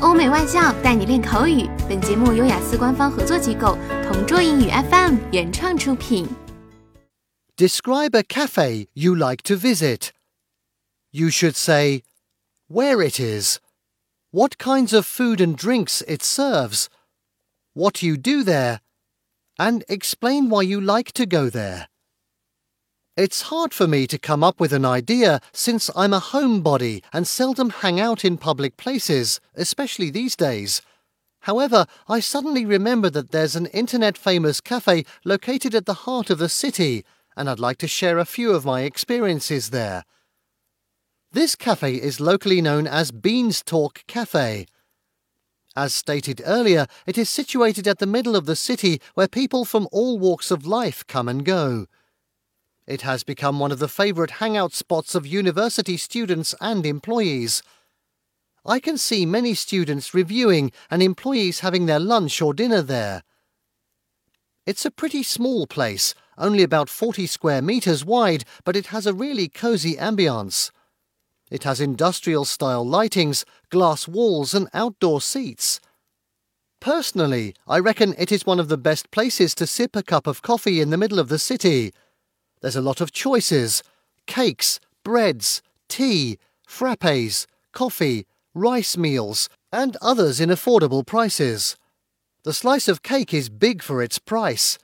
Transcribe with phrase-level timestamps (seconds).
[0.00, 1.68] 欧美外教带你练口语。
[1.88, 6.26] 本节目由雅思官方合作机构同桌英语 FM 原创出品。
[7.56, 10.10] Describe a cafe you like to visit.
[11.10, 12.02] You should say
[12.68, 13.58] where it is,
[14.30, 16.86] what kinds of food and drinks it serves,
[17.74, 18.78] what you do there,
[19.58, 21.88] and explain why you like to go there.
[23.20, 27.28] It's hard for me to come up with an idea since I'm a homebody and
[27.28, 30.80] seldom hang out in public places, especially these days.
[31.40, 36.38] However, I suddenly remember that there's an internet famous cafe located at the heart of
[36.38, 37.04] the city,
[37.36, 40.04] and I'd like to share a few of my experiences there.
[41.30, 44.64] This cafe is locally known as Beans Talk Cafe.
[45.76, 49.88] As stated earlier, it is situated at the middle of the city where people from
[49.92, 51.84] all walks of life come and go.
[52.90, 57.62] It has become one of the favourite hangout spots of university students and employees.
[58.66, 63.22] I can see many students reviewing and employees having their lunch or dinner there.
[64.66, 69.14] It's a pretty small place, only about 40 square metres wide, but it has a
[69.14, 70.72] really cosy ambience.
[71.48, 75.78] It has industrial style lightings, glass walls, and outdoor seats.
[76.80, 80.42] Personally, I reckon it is one of the best places to sip a cup of
[80.42, 81.92] coffee in the middle of the city.
[82.60, 83.82] There's a lot of choices
[84.26, 91.76] cakes, breads, tea, frappes, coffee, rice meals, and others in affordable prices.
[92.44, 94.78] The slice of cake is big for its price.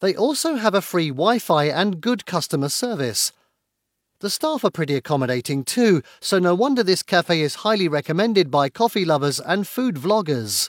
[0.00, 3.32] They also have a free Wi Fi and good customer service.
[4.20, 8.68] The staff are pretty accommodating too, so no wonder this cafe is highly recommended by
[8.68, 10.68] coffee lovers and food vloggers.